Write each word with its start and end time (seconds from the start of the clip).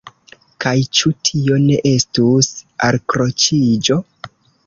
Kaj 0.63 0.71
ĉu 0.99 1.11
tio 1.29 1.59
ne 1.65 1.75
estus 1.91 2.49
alkroĉiĝo? 2.87 3.99